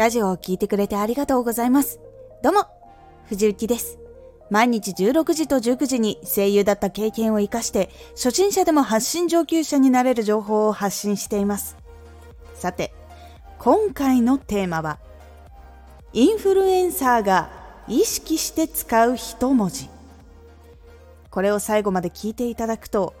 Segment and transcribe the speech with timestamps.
[0.00, 2.00] ラジオを聴いてくれてありがとうございます。
[2.42, 2.64] どうも、
[3.26, 3.98] 藤幸です。
[4.48, 11.76] 毎日16時と19時に声優だった経験を活かして、初心者でも発信上級者になれる情報を発信しています。
[12.54, 12.94] さて、
[13.58, 15.00] 今回のテーマは、
[16.14, 17.50] インフルエンサーが
[17.86, 19.90] 意識して使う一文字。
[21.30, 23.12] これを最後まで聞いていただくと、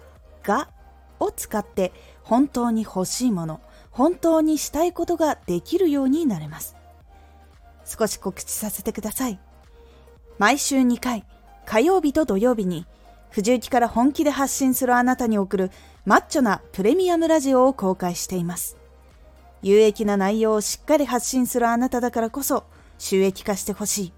[0.42, 0.70] が
[1.18, 1.92] を使って
[2.22, 3.60] 本当に欲しいもの、
[3.90, 6.76] 本当にしたいことができるようになれます。
[7.84, 9.40] 少し告知させてください。
[10.38, 11.26] 毎週2回、
[11.66, 12.86] 火曜日と土曜日に、
[13.30, 15.70] 藤雪から本気で発信するあなたに送る
[16.04, 18.76] マッチョなプレミアムラジオを公開しています。
[19.62, 22.64] 有益な内容をしっかり発信するあなただからこそ
[22.98, 24.12] 収益化してほしい。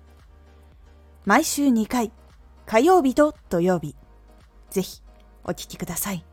[1.25, 2.13] 毎週2回、
[2.67, 3.97] 火曜日と土曜日。
[4.71, 5.03] ぜひ
[5.45, 6.25] お聴きください。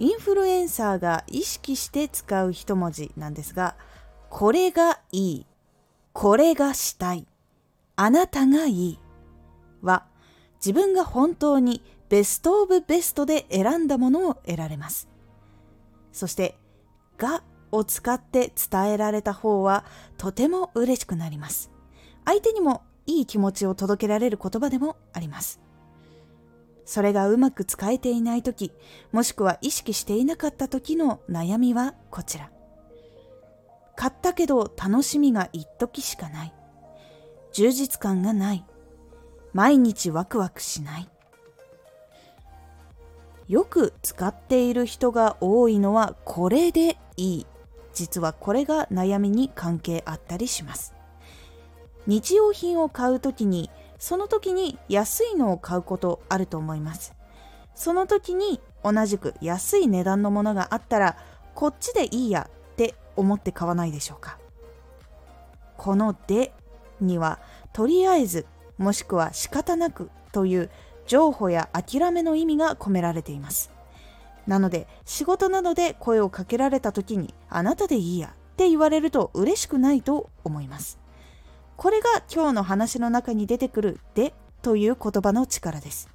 [0.00, 3.76] インフルエンサーが意識して使う一文字なんですが、
[4.30, 5.46] これがいい、
[6.14, 7.26] これがしたい、
[7.96, 8.98] あなたがいい
[9.82, 10.06] は、
[10.56, 15.06] 自分が本当にベストオブベストで選んだものを得られます。
[16.12, 16.56] そして、
[17.18, 19.84] がを使って伝えられた方は
[20.16, 21.70] とても嬉しくなります。
[22.24, 25.60] 相手にもいい気持ちを届けられる言葉でもあります。
[26.90, 28.72] それがうまく使えていない時
[29.12, 32.50] もしくは意識していなかった時の悩みはこちら。
[33.94, 36.54] 買ったけど楽しみが一時しかない。
[37.52, 38.64] 充実感がない。
[39.52, 41.08] 毎日ワクワクしない。
[43.46, 47.46] よく使っている人が多いのはこれでいい。
[47.94, 50.92] 実はこれが悩みに関係あったりします。
[52.08, 53.70] 日用品を買う時に
[54.00, 57.14] その時に安いのを買うことあると思います。
[57.74, 61.16] その時に同じく安い値段のものがあったら
[61.54, 64.38] こっちでいいやって思って買わないでしょうか。
[65.76, 66.52] この「で」
[67.00, 67.38] には
[67.72, 68.46] とりあえず
[68.78, 70.70] もしくは仕方なくという
[71.06, 73.70] 譲歩や諦めの意味が込められています。
[74.46, 80.98] なので仕事などで声をかけられた時にあなたでいいやって言われると嬉しくないと思います。
[81.80, 86.10] これが今日の話の中に出てくるでという言葉の力です。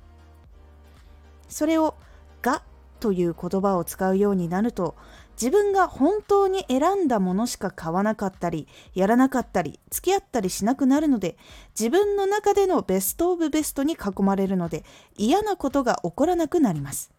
[1.49, 1.95] それを
[2.43, 2.61] が
[2.99, 4.95] という言葉を使うようになると
[5.41, 11.35] 自分が本当に選んだものしか買わなかったりやらなかったり付き合ったりしなくなるので
[11.71, 14.83] 自分の中でのベストオブベストに囲まれるので
[15.17, 17.09] 嫌なことが起こらなくなります。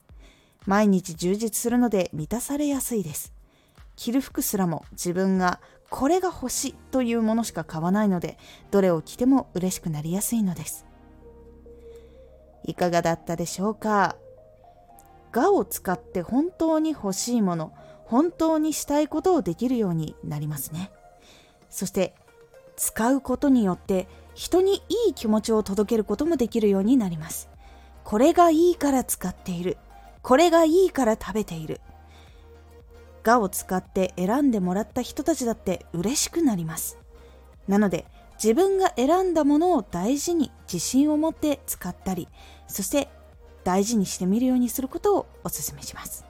[0.67, 3.36] 毎日充実するので満たされやすいです。
[3.97, 8.39] 着る服すらも自分がこれが欲しいというものしか買わないので
[8.71, 10.85] どれを着ても嬉しくなりやすいのです。
[12.65, 14.17] いかがだったでしょうか？
[15.33, 17.73] がを使って本当に欲しいもの
[18.05, 20.91] 本当にしたいことをできるようになりますね。
[21.71, 22.15] そして
[22.77, 27.49] 使うことによって人にいい気持ちを届けることもできるようになります。
[28.05, 29.79] これがいいから使っている。
[30.23, 31.81] これがいいから食べている。
[33.27, 36.97] がを使って選んでもらった人たちだって嬉しくなります。
[37.67, 38.07] なので
[38.43, 42.29] 自分が選んだものを大事に自信を持って使ったり、
[42.69, 43.09] そして
[43.65, 46.25] 大事にしてみるようにすることをお勧めします。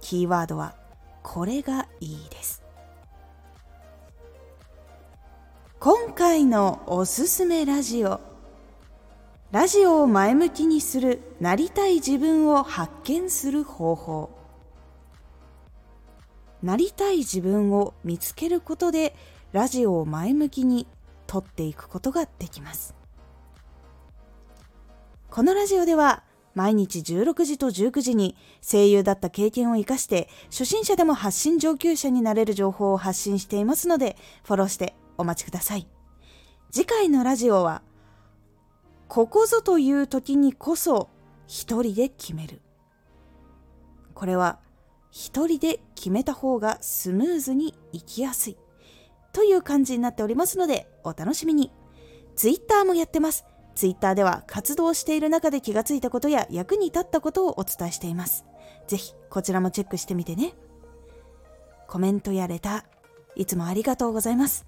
[0.00, 0.74] キーワードは
[1.22, 2.62] これがいいです。
[5.78, 8.20] 今回のおすすめラジオ
[9.50, 14.39] ラジオを前向きにするなりたい自分を発見する方法
[16.62, 19.14] なりたい自分を見つけることで
[19.52, 20.86] ラジオを前向きに
[21.26, 22.94] 撮っていくことができます。
[25.30, 35.86] このラジオでは毎日16時と19時に声優だった経験を生かして初心者でも発信上級者になれる情報を発信していますのでフォローしてお待ちください。
[36.72, 37.82] 次回のラジオは
[39.08, 41.08] ここぞという時にこそ
[41.46, 42.60] 一人で決める。
[44.14, 44.58] これは
[45.10, 48.56] 一人で決めた方がスムーズにいきやすい。
[49.32, 51.72] という感じになっておりますのでお楽しみに。
[52.36, 53.44] Twitter もやってます。
[53.74, 58.44] Twitter では活動している中で気がついたことや役に立ったことをお伝えしています。
[58.86, 60.54] ぜひこちらもチェックしてみてね。
[61.86, 62.82] コメントやレター
[63.36, 64.66] いつもありがとうございます。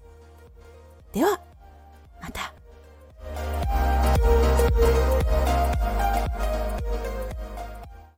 [1.11, 1.41] では
[2.21, 2.62] また。